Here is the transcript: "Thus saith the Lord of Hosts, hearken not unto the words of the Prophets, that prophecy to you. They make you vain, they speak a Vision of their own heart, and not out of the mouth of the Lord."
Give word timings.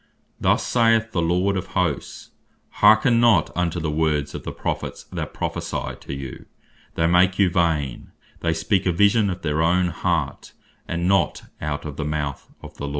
"Thus 0.39 0.65
saith 0.65 1.11
the 1.11 1.21
Lord 1.21 1.55
of 1.55 1.67
Hosts, 1.77 2.31
hearken 2.81 3.19
not 3.19 3.55
unto 3.55 3.79
the 3.79 3.91
words 3.91 4.33
of 4.33 4.41
the 4.41 4.51
Prophets, 4.51 5.03
that 5.11 5.31
prophecy 5.31 5.95
to 5.99 6.13
you. 6.15 6.47
They 6.95 7.05
make 7.05 7.37
you 7.37 7.51
vain, 7.51 8.11
they 8.39 8.53
speak 8.55 8.87
a 8.87 8.91
Vision 8.91 9.29
of 9.29 9.43
their 9.43 9.61
own 9.61 9.89
heart, 9.89 10.53
and 10.87 11.07
not 11.07 11.43
out 11.61 11.85
of 11.85 11.97
the 11.97 12.03
mouth 12.03 12.49
of 12.63 12.77
the 12.77 12.85
Lord." 12.85 12.89